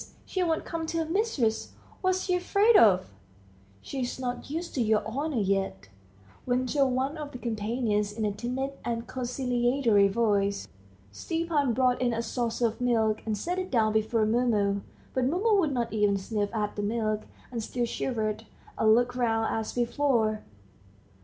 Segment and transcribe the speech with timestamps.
[0.25, 1.73] she won't come to her mistress.
[2.01, 3.11] What's she afraid of?"
[3.83, 5.89] "She's not used to your honor yet,"
[6.47, 10.67] ventured one of the companions in a timid and conciliatory voice.
[11.11, 14.81] Stepan brought in a saucer of milk, and set it down before Mumu,
[15.13, 18.45] but Mumu would not even sniff at the milk, and still shivered,
[18.79, 20.41] and looked round as before.